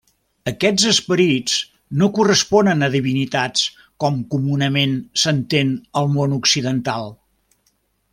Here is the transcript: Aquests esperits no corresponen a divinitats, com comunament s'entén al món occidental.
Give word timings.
Aquests 0.51 0.85
esperits 0.91 1.57
no 2.03 2.07
corresponen 2.15 2.81
a 2.87 2.89
divinitats, 2.95 3.65
com 4.05 4.17
comunament 4.35 4.97
s'entén 5.25 5.75
al 6.03 6.11
món 6.15 6.35
occidental. 6.39 7.07